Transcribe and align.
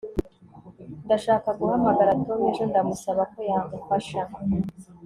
Ndashaka 1.05 1.47
guhamagara 1.59 2.17
Tom 2.25 2.41
ejo 2.49 2.63
ndamusaba 2.69 3.21
ko 3.31 3.39
yamufasha 3.49 4.21